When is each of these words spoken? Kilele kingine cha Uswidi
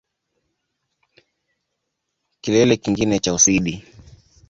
Kilele 2.41 2.77
kingine 2.77 3.19
cha 3.19 3.33
Uswidi 3.33 3.83